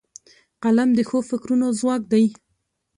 قلم 0.63 0.89
د 0.95 0.99
ښو 1.09 1.17
فکرونو 1.29 1.67
ځواک 1.79 2.01
دی 2.11 2.25